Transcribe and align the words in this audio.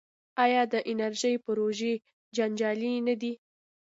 آیا 0.43 0.63
د 0.73 0.75
انرژۍ 0.91 1.35
پروژې 1.45 1.93
جنجالي 2.35 2.93
نه 3.07 3.15
دي؟ 3.21 3.33